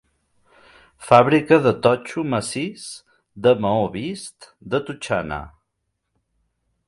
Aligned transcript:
Fàbrica 1.09 1.59
de 1.65 1.73
totxo 1.87 2.23
massís, 2.31 2.87
de 3.47 3.53
maó 3.67 3.85
vist, 3.97 4.49
de 4.73 4.79
totxana. 4.89 5.43